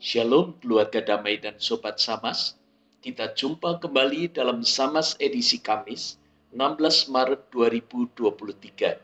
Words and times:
Shalom 0.00 0.56
keluarga 0.64 1.04
damai 1.04 1.36
dan 1.44 1.60
sobat 1.60 2.00
Samas. 2.00 2.56
Kita 3.04 3.36
jumpa 3.36 3.84
kembali 3.84 4.32
dalam 4.32 4.64
Samas 4.64 5.12
edisi 5.20 5.60
Kamis 5.60 6.16
16 6.56 7.12
Maret 7.12 7.52
2023. 7.52 8.96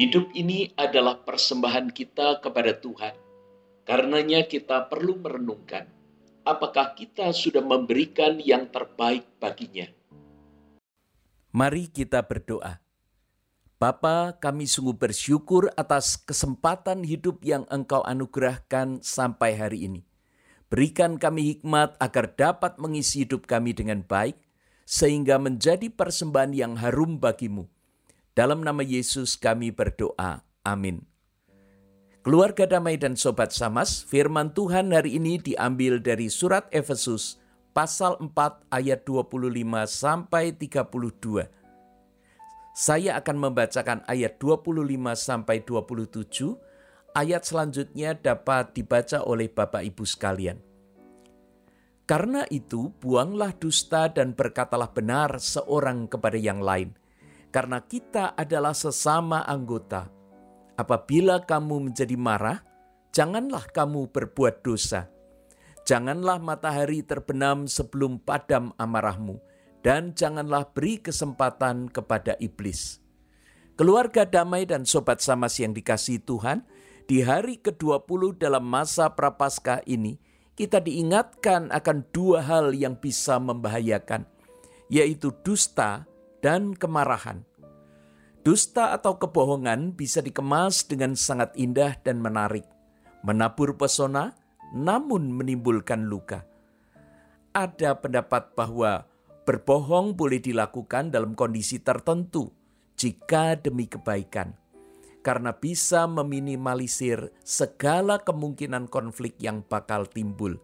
Hidup 0.00 0.32
ini 0.32 0.72
adalah 0.80 1.20
persembahan 1.20 1.92
kita 1.92 2.40
kepada 2.40 2.72
Tuhan. 2.80 3.12
Karenanya 3.84 4.48
kita 4.48 4.88
perlu 4.88 5.20
merenungkan 5.20 5.84
apakah 6.40 6.96
kita 6.96 7.28
sudah 7.36 7.60
memberikan 7.60 8.40
yang 8.40 8.64
terbaik 8.72 9.28
baginya. 9.36 9.92
Mari 11.52 11.92
kita 11.92 12.24
berdoa. 12.24 12.80
Bapa, 13.78 14.34
kami 14.42 14.66
sungguh 14.66 14.98
bersyukur 14.98 15.70
atas 15.78 16.18
kesempatan 16.18 17.06
hidup 17.06 17.46
yang 17.46 17.62
Engkau 17.70 18.02
anugerahkan 18.02 18.98
sampai 19.06 19.54
hari 19.54 19.86
ini. 19.86 20.02
Berikan 20.66 21.14
kami 21.14 21.54
hikmat 21.54 21.94
agar 22.02 22.34
dapat 22.34 22.74
mengisi 22.82 23.22
hidup 23.22 23.46
kami 23.46 23.78
dengan 23.78 24.02
baik, 24.02 24.34
sehingga 24.82 25.38
menjadi 25.38 25.94
persembahan 25.94 26.58
yang 26.58 26.74
harum 26.74 27.22
bagimu. 27.22 27.70
Dalam 28.34 28.66
nama 28.66 28.82
Yesus 28.82 29.38
kami 29.38 29.70
berdoa. 29.70 30.42
Amin. 30.66 31.06
Keluarga 32.26 32.66
damai 32.66 32.98
dan 32.98 33.14
sobat 33.14 33.54
samas, 33.54 34.02
firman 34.02 34.58
Tuhan 34.58 34.90
hari 34.90 35.22
ini 35.22 35.38
diambil 35.38 36.02
dari 36.02 36.26
surat 36.26 36.66
Efesus 36.74 37.38
pasal 37.70 38.18
4 38.18 38.74
ayat 38.74 39.06
25 39.06 39.54
sampai 39.86 40.50
32 40.50 41.57
saya 42.78 43.18
akan 43.18 43.50
membacakan 43.50 44.06
ayat 44.06 44.38
25 44.38 44.86
sampai 45.18 45.66
27. 45.66 46.54
Ayat 47.10 47.42
selanjutnya 47.42 48.14
dapat 48.14 48.70
dibaca 48.70 49.26
oleh 49.26 49.50
Bapak 49.50 49.82
Ibu 49.82 50.06
sekalian. 50.06 50.62
Karena 52.06 52.46
itu, 52.54 52.94
buanglah 53.02 53.50
dusta 53.58 54.06
dan 54.06 54.30
berkatalah 54.30 54.94
benar 54.94 55.42
seorang 55.42 56.06
kepada 56.06 56.38
yang 56.38 56.62
lain, 56.62 56.94
karena 57.50 57.82
kita 57.82 58.38
adalah 58.38 58.78
sesama 58.78 59.42
anggota. 59.42 60.06
Apabila 60.78 61.42
kamu 61.42 61.90
menjadi 61.90 62.14
marah, 62.14 62.62
janganlah 63.10 63.66
kamu 63.74 64.06
berbuat 64.14 64.62
dosa. 64.62 65.10
Janganlah 65.82 66.38
matahari 66.38 67.02
terbenam 67.02 67.66
sebelum 67.66 68.22
padam 68.22 68.70
amarahmu 68.78 69.47
dan 69.82 70.14
janganlah 70.14 70.68
beri 70.74 70.98
kesempatan 70.98 71.88
kepada 71.88 72.34
iblis. 72.42 73.00
Keluarga 73.78 74.26
damai 74.26 74.66
dan 74.66 74.82
sobat 74.82 75.22
samas 75.22 75.54
yang 75.62 75.70
dikasih 75.70 76.22
Tuhan, 76.26 76.66
di 77.08 77.24
hari 77.24 77.56
ke-20 77.62 78.36
dalam 78.36 78.66
masa 78.68 79.08
prapaskah 79.16 79.80
ini, 79.88 80.20
kita 80.58 80.82
diingatkan 80.82 81.72
akan 81.72 82.04
dua 82.12 82.44
hal 82.44 82.76
yang 82.76 82.98
bisa 83.00 83.40
membahayakan, 83.40 84.28
yaitu 84.92 85.32
dusta 85.40 86.04
dan 86.44 86.76
kemarahan. 86.76 87.48
Dusta 88.44 88.92
atau 88.92 89.16
kebohongan 89.16 89.96
bisa 89.96 90.20
dikemas 90.20 90.84
dengan 90.84 91.16
sangat 91.16 91.56
indah 91.56 91.96
dan 92.04 92.20
menarik, 92.20 92.66
menabur 93.24 93.78
pesona, 93.80 94.36
namun 94.76 95.32
menimbulkan 95.32 96.04
luka. 96.04 96.44
Ada 97.56 97.96
pendapat 97.96 98.52
bahwa 98.52 99.07
Berbohong 99.48 100.12
boleh 100.12 100.44
dilakukan 100.44 101.08
dalam 101.08 101.32
kondisi 101.32 101.80
tertentu 101.80 102.52
jika 103.00 103.56
demi 103.56 103.88
kebaikan, 103.88 104.52
karena 105.24 105.56
bisa 105.56 106.04
meminimalisir 106.04 107.32
segala 107.48 108.20
kemungkinan 108.20 108.92
konflik 108.92 109.40
yang 109.40 109.64
bakal 109.64 110.04
timbul. 110.04 110.60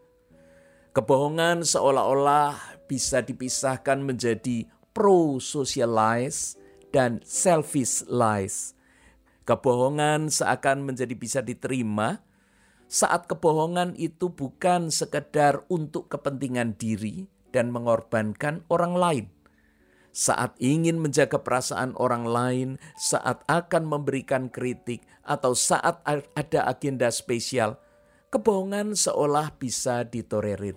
Kebohongan 0.92 1.64
seolah-olah 1.64 2.84
bisa 2.84 3.24
dipisahkan 3.24 4.04
menjadi 4.04 4.68
pro-social 4.92 5.88
lies 5.88 6.60
dan 6.92 7.24
selfish 7.24 8.04
lies. 8.04 8.76
Kebohongan 9.48 10.28
seakan 10.28 10.84
menjadi 10.84 11.16
bisa 11.16 11.40
diterima 11.40 12.20
saat 12.84 13.32
kebohongan 13.32 13.96
itu 13.96 14.28
bukan 14.28 14.92
sekedar 14.92 15.64
untuk 15.72 16.12
kepentingan 16.12 16.76
diri, 16.76 17.32
dan 17.54 17.70
mengorbankan 17.70 18.66
orang 18.66 18.98
lain. 18.98 19.26
Saat 20.10 20.58
ingin 20.58 20.98
menjaga 20.98 21.42
perasaan 21.42 21.94
orang 21.94 22.26
lain, 22.26 22.68
saat 22.98 23.46
akan 23.46 23.86
memberikan 23.86 24.50
kritik, 24.50 25.06
atau 25.22 25.54
saat 25.54 26.02
ada 26.06 26.60
agenda 26.66 27.10
spesial, 27.14 27.78
kebohongan 28.30 28.98
seolah 28.98 29.54
bisa 29.54 30.02
ditolerir. 30.02 30.74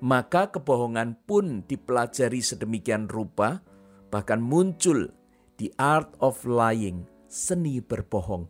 Maka 0.00 0.48
kebohongan 0.48 1.20
pun 1.28 1.64
dipelajari 1.68 2.40
sedemikian 2.40 3.12
rupa, 3.12 3.60
bahkan 4.08 4.40
muncul 4.40 5.12
di 5.60 5.68
art 5.76 6.16
of 6.24 6.48
lying, 6.48 7.04
seni 7.28 7.84
berbohong. 7.84 8.48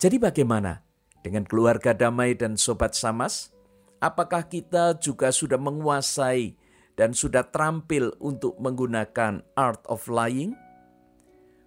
Jadi 0.00 0.16
bagaimana 0.16 0.80
dengan 1.20 1.44
keluarga 1.44 1.92
damai 1.92 2.32
dan 2.32 2.56
sobat 2.56 2.96
samas? 2.96 3.52
Apakah 3.98 4.46
kita 4.46 4.98
juga 4.98 5.30
sudah 5.30 5.58
menguasai 5.58 6.54
dan 6.98 7.14
sudah 7.14 7.46
terampil 7.46 8.14
untuk 8.18 8.58
menggunakan 8.58 9.42
art 9.54 9.82
of 9.86 10.10
lying? 10.10 10.54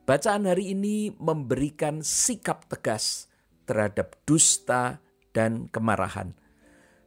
Bacaan 0.03 0.49
hari 0.49 0.75
ini 0.75 1.13
memberikan 1.15 2.03
sikap 2.03 2.67
tegas 2.67 3.31
terhadap 3.63 4.19
dusta 4.27 4.99
dan 5.31 5.71
kemarahan. 5.71 6.35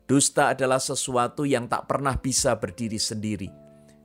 Dusta 0.05 0.53
adalah 0.53 0.81
sesuatu 0.81 1.45
yang 1.45 1.69
tak 1.69 1.89
pernah 1.89 2.17
bisa 2.17 2.57
berdiri 2.57 3.01
sendiri 3.01 3.49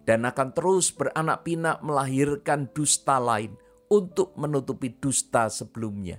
dan 0.08 0.26
akan 0.26 0.56
terus 0.58 0.90
beranak 0.90 1.46
pinak 1.46 1.84
melahirkan 1.86 2.72
dusta 2.74 3.22
lain 3.22 3.54
untuk 3.94 4.34
menutupi 4.40 4.90
dusta 4.98 5.52
sebelumnya. 5.54 6.18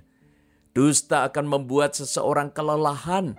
Dusta 0.71 1.27
akan 1.27 1.45
membuat 1.59 1.99
seseorang 1.99 2.55
kelelahan 2.55 3.35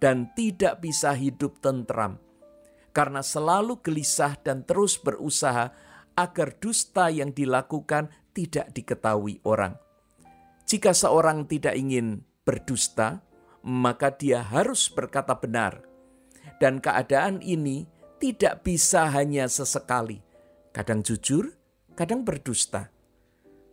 dan 0.00 0.32
tidak 0.36 0.84
bisa 0.84 1.16
hidup 1.16 1.60
tentram 1.64 2.20
karena 2.96 3.20
selalu 3.20 3.84
gelisah 3.84 4.40
dan 4.40 4.64
terus 4.64 4.96
berusaha 4.96 5.68
agar 6.16 6.48
dusta 6.56 7.12
yang 7.12 7.28
dilakukan 7.36 8.08
tidak 8.32 8.72
diketahui 8.72 9.44
orang. 9.44 9.76
Jika 10.64 10.96
seorang 10.96 11.44
tidak 11.44 11.76
ingin 11.76 12.24
berdusta, 12.48 13.20
maka 13.68 14.16
dia 14.16 14.40
harus 14.40 14.88
berkata 14.88 15.36
benar, 15.36 15.84
dan 16.56 16.80
keadaan 16.80 17.44
ini 17.44 17.84
tidak 18.16 18.64
bisa 18.64 19.12
hanya 19.12 19.44
sesekali, 19.44 20.24
kadang 20.72 21.04
jujur, 21.04 21.52
kadang 21.92 22.24
berdusta. 22.24 22.88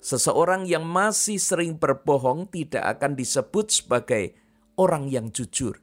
Seseorang 0.04 0.68
yang 0.68 0.84
masih 0.84 1.40
sering 1.40 1.80
berbohong 1.80 2.52
tidak 2.52 3.00
akan 3.00 3.16
disebut 3.16 3.72
sebagai 3.72 4.36
orang 4.76 5.08
yang 5.08 5.32
jujur 5.32 5.83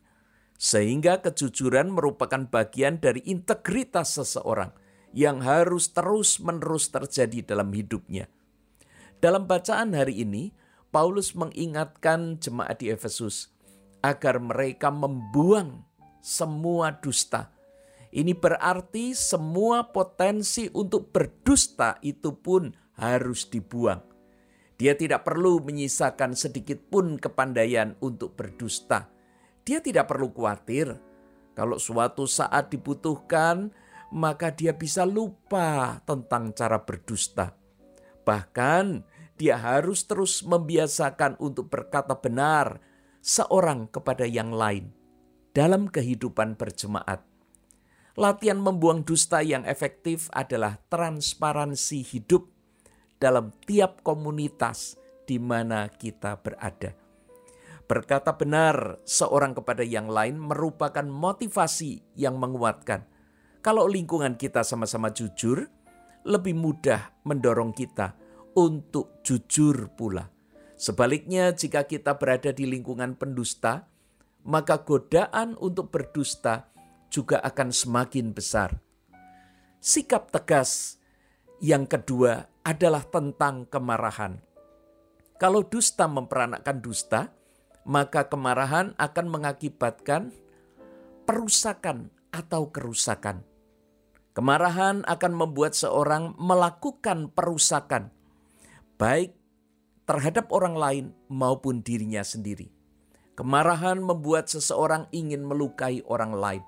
sehingga 0.61 1.25
kejujuran 1.25 1.89
merupakan 1.89 2.45
bagian 2.45 3.01
dari 3.01 3.25
integritas 3.25 4.21
seseorang 4.21 4.77
yang 5.17 5.41
harus 5.41 5.89
terus-menerus 5.97 6.93
terjadi 6.93 7.57
dalam 7.57 7.73
hidupnya. 7.73 8.29
Dalam 9.25 9.49
bacaan 9.49 9.97
hari 9.97 10.21
ini, 10.21 10.53
Paulus 10.93 11.33
mengingatkan 11.33 12.37
jemaat 12.37 12.77
di 12.77 12.93
Efesus 12.93 13.49
agar 14.05 14.37
mereka 14.37 14.93
membuang 14.93 15.81
semua 16.21 16.93
dusta. 16.93 17.49
Ini 18.13 18.37
berarti 18.37 19.17
semua 19.17 19.89
potensi 19.89 20.69
untuk 20.77 21.09
berdusta 21.09 21.97
itu 22.05 22.37
pun 22.37 22.69
harus 23.01 23.49
dibuang. 23.49 24.05
Dia 24.77 24.93
tidak 24.93 25.25
perlu 25.25 25.65
menyisakan 25.65 26.37
sedikit 26.37 26.85
pun 26.93 27.17
kepandaian 27.17 27.97
untuk 28.05 28.37
berdusta 28.37 29.20
dia 29.65 29.79
tidak 29.85 30.09
perlu 30.11 30.33
khawatir 30.33 30.97
kalau 31.61 31.77
suatu 31.77 32.25
saat 32.25 32.73
dibutuhkan, 32.73 33.69
maka 34.15 34.49
dia 34.49 34.73
bisa 34.73 35.05
lupa 35.05 36.01
tentang 36.09 36.57
cara 36.57 36.81
berdusta. 36.81 37.53
Bahkan 38.25 39.05
dia 39.37 39.61
harus 39.61 40.09
terus 40.09 40.41
membiasakan 40.41 41.37
untuk 41.37 41.69
berkata 41.69 42.17
benar 42.17 42.81
seorang 43.21 43.93
kepada 43.93 44.25
yang 44.25 44.57
lain 44.57 44.89
dalam 45.53 45.91
kehidupan 45.91 46.57
berjemaat. 46.57 47.27
Latihan 48.19 48.61
membuang 48.61 49.05
dusta 49.07 49.41
yang 49.41 49.65
efektif 49.65 50.33
adalah 50.35 50.81
transparansi 50.93 52.05
hidup 52.05 52.49
dalam 53.21 53.55
tiap 53.65 54.01
komunitas 54.01 54.99
di 55.25 55.37
mana 55.41 55.89
kita 55.89 56.37
berada. 56.41 57.00
Berkata 57.91 58.39
benar 58.39 59.03
seorang 59.03 59.51
kepada 59.51 59.83
yang 59.83 60.07
lain 60.07 60.39
merupakan 60.39 61.03
motivasi 61.03 62.15
yang 62.15 62.39
menguatkan. 62.39 63.03
Kalau 63.67 63.91
lingkungan 63.91 64.39
kita 64.39 64.63
sama-sama 64.63 65.11
jujur, 65.11 65.67
lebih 66.23 66.55
mudah 66.55 67.11
mendorong 67.27 67.75
kita 67.75 68.15
untuk 68.55 69.19
jujur 69.27 69.91
pula. 69.99 70.31
Sebaliknya, 70.79 71.51
jika 71.51 71.83
kita 71.83 72.15
berada 72.15 72.55
di 72.55 72.71
lingkungan 72.71 73.19
pendusta, 73.19 73.91
maka 74.47 74.87
godaan 74.87 75.59
untuk 75.59 75.91
berdusta 75.91 76.71
juga 77.11 77.43
akan 77.43 77.75
semakin 77.75 78.31
besar. 78.31 78.79
Sikap 79.83 80.31
tegas 80.31 81.03
yang 81.59 81.91
kedua 81.91 82.47
adalah 82.63 83.03
tentang 83.03 83.67
kemarahan. 83.67 84.39
Kalau 85.43 85.67
dusta 85.67 86.07
memperanakkan 86.07 86.79
dusta, 86.79 87.40
maka 87.85 88.29
kemarahan 88.29 88.93
akan 88.97 89.27
mengakibatkan 89.29 90.35
perusakan 91.25 92.11
atau 92.31 92.71
kerusakan. 92.71 93.43
Kemarahan 94.31 95.03
akan 95.05 95.33
membuat 95.35 95.75
seorang 95.75 96.39
melakukan 96.39 97.35
perusakan, 97.35 98.15
baik 98.95 99.35
terhadap 100.07 100.51
orang 100.55 100.75
lain 100.79 101.05
maupun 101.27 101.83
dirinya 101.83 102.23
sendiri. 102.23 102.71
Kemarahan 103.35 104.03
membuat 104.03 104.51
seseorang 104.51 105.11
ingin 105.11 105.43
melukai 105.47 106.03
orang 106.07 106.35
lain, 106.35 106.65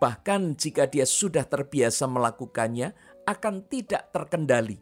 bahkan 0.00 0.56
jika 0.56 0.88
dia 0.88 1.08
sudah 1.08 1.46
terbiasa 1.48 2.08
melakukannya, 2.08 2.92
akan 3.28 3.68
tidak 3.68 4.08
terkendali. 4.12 4.80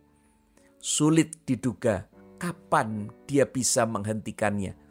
Sulit 0.79 1.43
diduga 1.43 2.06
kapan 2.38 3.11
dia 3.26 3.49
bisa 3.49 3.82
menghentikannya. 3.88 4.85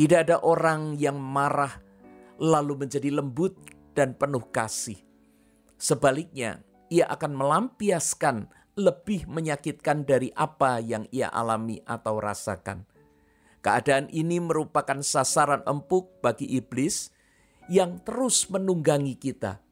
Tidak 0.00 0.16
ada 0.16 0.40
orang 0.40 0.96
yang 0.96 1.20
marah 1.20 1.76
lalu 2.40 2.88
menjadi 2.88 3.12
lembut 3.12 3.52
dan 3.92 4.16
penuh 4.16 4.48
kasih 4.48 4.96
Sebaliknya, 5.80 6.60
ia 6.92 7.08
akan 7.08 7.40
melampiaskan 7.40 8.52
lebih 8.76 9.24
menyakitkan 9.24 10.04
dari 10.04 10.28
apa 10.36 10.76
yang 10.76 11.08
ia 11.08 11.32
alami 11.32 11.80
atau 11.88 12.20
rasakan. 12.20 12.84
Keadaan 13.64 14.12
ini 14.12 14.44
merupakan 14.44 15.00
sasaran 15.00 15.64
empuk 15.64 16.20
bagi 16.20 16.52
iblis 16.52 17.08
yang 17.72 17.96
terus 18.04 18.52
menunggangi 18.52 19.16
kita. 19.16 19.64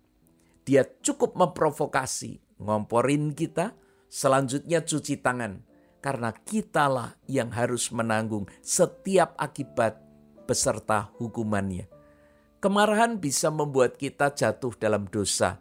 Dia 0.65 0.89
cukup 1.05 1.37
memprovokasi, 1.37 2.41
ngomporin 2.57 3.37
kita, 3.37 3.77
selanjutnya 4.09 4.81
cuci 4.81 5.21
tangan, 5.21 5.61
karena 6.01 6.33
kitalah 6.33 7.21
yang 7.29 7.53
harus 7.53 7.93
menanggung 7.93 8.49
setiap 8.65 9.37
akibat 9.37 10.08
beserta 10.49 11.13
hukumannya. 11.21 11.85
Kemarahan 12.65 13.21
bisa 13.21 13.53
membuat 13.53 14.01
kita 14.01 14.33
jatuh 14.33 14.73
dalam 14.81 15.05
dosa 15.13 15.61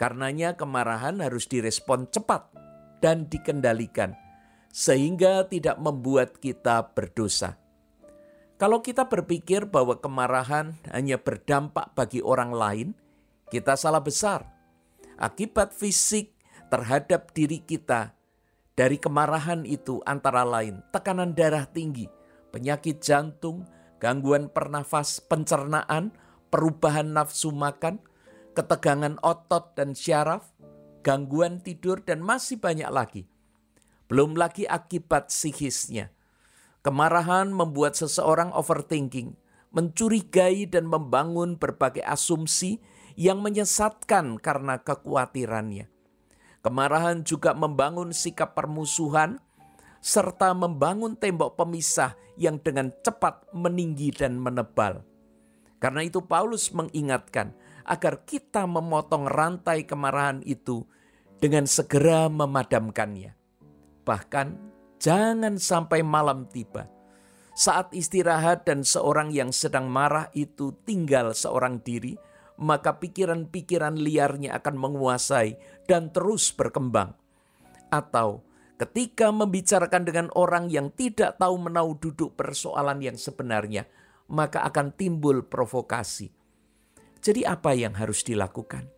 Karenanya 0.00 0.56
kemarahan 0.56 1.20
harus 1.20 1.44
direspon 1.44 2.08
cepat 2.08 2.48
dan 3.04 3.28
dikendalikan 3.28 4.16
sehingga 4.72 5.44
tidak 5.44 5.76
membuat 5.76 6.40
kita 6.40 6.96
berdosa. 6.96 7.60
Kalau 8.56 8.80
kita 8.80 9.12
berpikir 9.12 9.68
bahwa 9.68 10.00
kemarahan 10.00 10.72
hanya 10.88 11.20
berdampak 11.20 11.92
bagi 11.92 12.24
orang 12.24 12.48
lain, 12.48 12.88
kita 13.52 13.76
salah 13.76 14.00
besar. 14.00 14.48
Akibat 15.20 15.76
fisik 15.76 16.32
terhadap 16.72 17.36
diri 17.36 17.60
kita 17.60 18.16
dari 18.72 18.96
kemarahan 18.96 19.68
itu 19.68 20.00
antara 20.08 20.48
lain 20.48 20.80
tekanan 20.96 21.36
darah 21.36 21.68
tinggi, 21.68 22.08
penyakit 22.48 23.04
jantung, 23.04 23.68
gangguan 24.00 24.48
pernafas, 24.48 25.20
pencernaan, 25.20 26.16
perubahan 26.48 27.12
nafsu 27.12 27.52
makan, 27.52 28.00
ketegangan 28.56 29.20
otot 29.20 29.76
dan 29.76 29.92
syaraf, 29.92 30.50
gangguan 31.04 31.60
tidur, 31.60 32.00
dan 32.02 32.24
masih 32.24 32.56
banyak 32.58 32.88
lagi. 32.88 33.22
Belum 34.10 34.34
lagi 34.34 34.66
akibat 34.66 35.30
psikisnya. 35.30 36.10
Kemarahan 36.80 37.52
membuat 37.52 37.94
seseorang 37.94 38.50
overthinking, 38.56 39.36
mencurigai 39.70 40.66
dan 40.66 40.88
membangun 40.88 41.60
berbagai 41.60 42.02
asumsi 42.02 42.82
yang 43.14 43.44
menyesatkan 43.44 44.40
karena 44.40 44.80
kekhawatirannya. 44.80 45.92
Kemarahan 46.64 47.22
juga 47.22 47.52
membangun 47.52 48.16
sikap 48.16 48.56
permusuhan 48.56 49.38
serta 50.00 50.56
membangun 50.56 51.14
tembok 51.14 51.60
pemisah 51.60 52.16
yang 52.40 52.56
dengan 52.56 52.88
cepat 53.04 53.52
meninggi 53.52 54.10
dan 54.16 54.40
menebal. 54.40 55.04
Karena 55.80 56.04
itu 56.04 56.24
Paulus 56.24 56.72
mengingatkan 56.72 57.52
agar 57.84 58.24
kita 58.24 58.64
memotong 58.68 59.28
rantai 59.28 59.84
kemarahan 59.84 60.44
itu 60.44 60.84
dengan 61.40 61.64
segera 61.64 62.28
memadamkannya. 62.28 63.32
Bahkan 64.04 64.48
jangan 65.00 65.56
sampai 65.56 66.04
malam 66.04 66.44
tiba. 66.48 66.88
Saat 67.56 67.92
istirahat 67.92 68.64
dan 68.64 68.84
seorang 68.84 69.32
yang 69.32 69.52
sedang 69.52 69.88
marah 69.88 70.32
itu 70.32 70.72
tinggal 70.84 71.36
seorang 71.36 71.80
diri, 71.84 72.16
maka 72.60 73.00
pikiran-pikiran 73.00 73.96
liarnya 73.96 74.56
akan 74.60 74.76
menguasai 74.76 75.56
dan 75.88 76.12
terus 76.12 76.52
berkembang. 76.52 77.16
Atau 77.88 78.44
ketika 78.80 79.28
membicarakan 79.28 80.08
dengan 80.08 80.26
orang 80.32 80.72
yang 80.72 80.88
tidak 80.96 81.36
tahu 81.36 81.60
menau 81.60 81.92
duduk 82.00 82.32
persoalan 82.32 83.04
yang 83.04 83.20
sebenarnya, 83.20 83.84
maka 84.32 84.64
akan 84.64 84.96
timbul 84.96 85.44
provokasi 85.44 86.40
jadi 87.20 87.44
apa 87.52 87.76
yang 87.76 87.92
harus 88.00 88.24
dilakukan? 88.24 88.88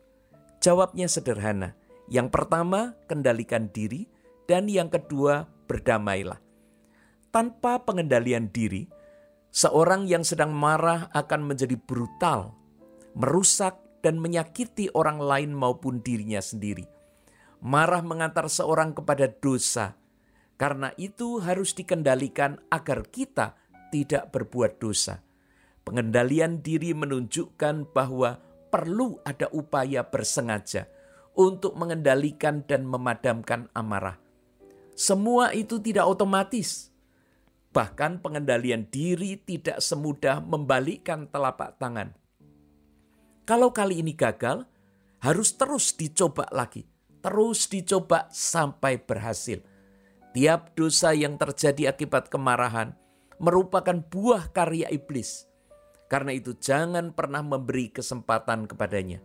Jawabnya 0.62 1.10
sederhana. 1.10 1.74
Yang 2.06 2.30
pertama, 2.30 2.94
kendalikan 3.10 3.66
diri. 3.74 4.06
Dan 4.46 4.70
yang 4.70 4.86
kedua, 4.86 5.50
berdamailah. 5.66 6.38
Tanpa 7.34 7.82
pengendalian 7.82 8.46
diri, 8.54 8.86
seorang 9.50 10.06
yang 10.06 10.22
sedang 10.22 10.54
marah 10.54 11.10
akan 11.10 11.50
menjadi 11.50 11.74
brutal, 11.74 12.54
merusak 13.18 13.74
dan 14.06 14.22
menyakiti 14.22 14.86
orang 14.94 15.18
lain 15.18 15.50
maupun 15.50 15.98
dirinya 15.98 16.38
sendiri. 16.38 16.86
Marah 17.62 18.02
mengantar 18.02 18.50
seorang 18.50 18.90
kepada 18.90 19.30
dosa. 19.30 19.94
Karena 20.58 20.90
itu 20.98 21.38
harus 21.38 21.74
dikendalikan 21.78 22.58
agar 22.70 23.06
kita 23.06 23.54
tidak 23.94 24.34
berbuat 24.34 24.82
dosa. 24.82 25.22
Pengendalian 25.86 26.62
diri 26.62 26.94
menunjukkan 26.94 27.94
bahwa 27.94 28.38
perlu 28.70 29.18
ada 29.22 29.46
upaya 29.50 30.06
bersengaja 30.06 30.86
untuk 31.38 31.74
mengendalikan 31.78 32.62
dan 32.66 32.86
memadamkan 32.86 33.70
amarah. 33.74 34.18
Semua 34.98 35.50
itu 35.54 35.78
tidak 35.78 36.06
otomatis. 36.06 36.92
Bahkan 37.72 38.20
pengendalian 38.20 38.86
diri 38.90 39.40
tidak 39.40 39.80
semudah 39.80 40.44
membalikkan 40.44 41.30
telapak 41.30 41.80
tangan. 41.80 42.12
Kalau 43.48 43.72
kali 43.74 44.04
ini 44.04 44.12
gagal, 44.12 44.68
harus 45.24 45.56
terus 45.56 45.96
dicoba 45.96 46.46
lagi. 46.52 46.91
Terus 47.22 47.70
dicoba 47.70 48.26
sampai 48.34 48.98
berhasil. 48.98 49.62
Tiap 50.34 50.74
dosa 50.74 51.14
yang 51.14 51.38
terjadi 51.38 51.94
akibat 51.94 52.28
kemarahan 52.28 52.98
merupakan 53.38 53.94
buah 54.10 54.50
karya 54.50 54.90
iblis 54.90 55.52
karena 56.12 56.36
itu 56.36 56.52
jangan 56.60 57.16
pernah 57.16 57.40
memberi 57.40 57.88
kesempatan 57.88 58.68
kepadanya. 58.68 59.24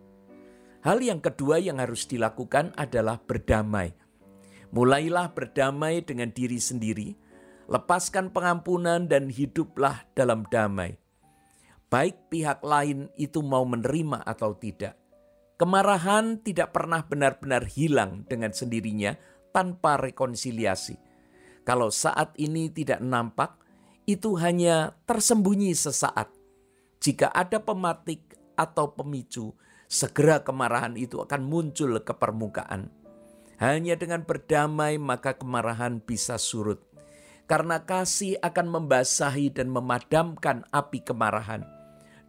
Hal 0.87 1.03
yang 1.03 1.19
kedua 1.19 1.59
yang 1.59 1.83
harus 1.83 2.07
dilakukan 2.07 2.71
adalah 2.79 3.19
berdamai. 3.19 3.91
Mulailah 4.71 5.35
berdamai 5.35 5.99
dengan 6.07 6.31
diri 6.31 6.55
sendiri, 6.63 7.11
lepaskan 7.67 8.31
pengampunan 8.31 9.03
dan 9.11 9.27
hiduplah 9.27 10.07
dalam 10.15 10.47
damai. 10.47 10.95
Baik 11.91 12.31
pihak 12.31 12.63
lain 12.63 13.11
itu 13.19 13.43
mau 13.43 13.67
menerima 13.67 14.23
atau 14.23 14.55
tidak. 14.55 14.95
Kemarahan 15.57 16.41
tidak 16.45 16.73
pernah 16.73 17.01
benar-benar 17.01 17.65
hilang 17.65 18.23
dengan 18.29 18.53
sendirinya 18.53 19.17
tanpa 19.49 19.97
rekonsiliasi. 19.97 20.97
Kalau 21.65 21.89
saat 21.89 22.37
ini 22.37 22.69
tidak 22.69 23.01
nampak, 23.01 23.57
itu 24.05 24.37
hanya 24.39 24.95
tersembunyi 25.09 25.73
sesaat 25.73 26.37
jika 26.97 27.29
ada 27.29 27.61
pematik 27.61 28.35
atau 28.57 28.89
pemicu, 28.91 29.53
segera 29.85 30.41
kemarahan 30.41 30.97
itu 30.97 31.21
akan 31.21 31.45
muncul 31.45 31.93
ke 32.01 32.13
permukaan. 32.17 32.89
Hanya 33.61 33.97
dengan 33.97 34.25
berdamai 34.25 34.97
maka 35.01 35.37
kemarahan 35.37 36.01
bisa 36.01 36.41
surut. 36.41 36.81
Karena 37.47 37.87
kasih 37.87 38.35
akan 38.43 38.67
membasahi 38.67 39.55
dan 39.55 39.71
memadamkan 39.71 40.67
api 40.67 40.99
kemarahan. 40.99 41.63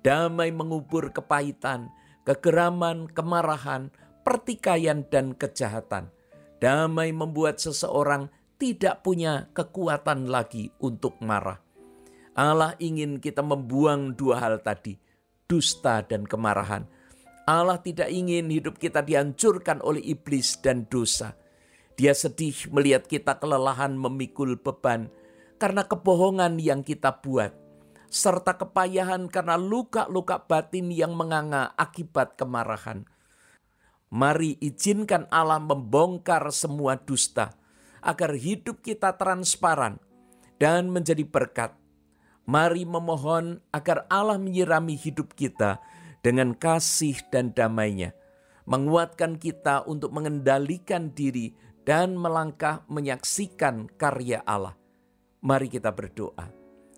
Damai 0.06 0.54
mengubur 0.54 1.10
kepahitan, 1.10 1.90
kegeraman, 2.28 3.08
kemarahan, 3.08 3.88
pertikaian, 4.20 5.08
dan 5.08 5.32
kejahatan. 5.32 6.12
Damai 6.60 7.16
membuat 7.16 7.56
seseorang 7.56 8.28
tidak 8.60 9.00
punya 9.00 9.48
kekuatan 9.56 10.28
lagi 10.28 10.68
untuk 10.84 11.16
marah. 11.24 11.56
Allah 12.36 12.76
ingin 12.76 13.16
kita 13.16 13.40
membuang 13.40 14.12
dua 14.12 14.44
hal 14.44 14.60
tadi, 14.60 15.00
dusta 15.48 16.04
dan 16.04 16.28
kemarahan. 16.28 16.84
Allah 17.48 17.80
tidak 17.80 18.12
ingin 18.12 18.52
hidup 18.52 18.76
kita 18.76 19.00
dihancurkan 19.00 19.80
oleh 19.80 20.04
iblis 20.04 20.60
dan 20.60 20.84
dosa. 20.86 21.32
Dia 21.96 22.12
sedih 22.12 22.54
melihat 22.70 23.08
kita 23.08 23.40
kelelahan 23.40 23.96
memikul 23.96 24.60
beban 24.60 25.08
karena 25.56 25.82
kebohongan 25.82 26.60
yang 26.60 26.84
kita 26.84 27.24
buat. 27.24 27.67
Serta 28.08 28.56
kepayahan 28.56 29.28
karena 29.28 29.60
luka-luka 29.60 30.44
batin 30.48 30.88
yang 30.92 31.12
menganga 31.14 31.76
akibat 31.76 32.36
kemarahan. 32.40 33.04
Mari 34.08 34.56
izinkan 34.64 35.28
Allah 35.28 35.60
membongkar 35.60 36.48
semua 36.48 36.96
dusta, 36.96 37.52
agar 38.00 38.32
hidup 38.32 38.80
kita 38.80 39.12
transparan 39.20 40.00
dan 40.56 40.88
menjadi 40.88 41.24
berkat. 41.28 41.76
Mari 42.48 42.88
memohon 42.88 43.60
agar 43.68 44.08
Allah 44.08 44.40
menyirami 44.40 44.96
hidup 44.96 45.36
kita 45.36 45.84
dengan 46.24 46.56
kasih 46.56 47.20
dan 47.28 47.52
damainya, 47.52 48.16
menguatkan 48.64 49.36
kita 49.36 49.84
untuk 49.84 50.16
mengendalikan 50.16 51.12
diri 51.12 51.52
dan 51.84 52.16
melangkah 52.16 52.84
menyaksikan 52.88 53.92
karya 54.00 54.40
Allah. 54.48 54.72
Mari 55.44 55.68
kita 55.68 55.92
berdoa. 55.92 56.48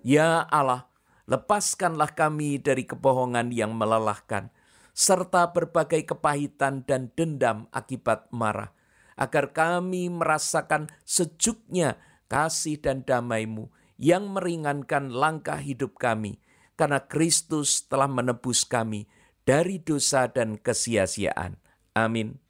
Ya 0.07 0.47
Allah, 0.47 0.90
lepaskanlah 1.31 2.11
kami 2.19 2.59
dari 2.59 2.83
kebohongan 2.83 3.55
yang 3.55 3.71
melelahkan, 3.79 4.51
serta 4.91 5.55
berbagai 5.55 6.03
kepahitan 6.11 6.83
dan 6.83 7.15
dendam 7.15 7.71
akibat 7.71 8.27
marah, 8.35 8.75
agar 9.15 9.55
kami 9.55 10.11
merasakan 10.11 10.91
sejuknya 11.07 12.03
kasih 12.27 12.83
dan 12.83 13.07
damai-Mu 13.07 13.71
yang 13.95 14.35
meringankan 14.35 15.15
langkah 15.15 15.63
hidup 15.63 15.95
kami, 16.03 16.43
karena 16.75 16.99
Kristus 16.99 17.87
telah 17.87 18.11
menebus 18.11 18.67
kami 18.67 19.07
dari 19.47 19.79
dosa 19.79 20.27
dan 20.27 20.59
kesia-siaan. 20.59 21.63
Amin. 21.95 22.50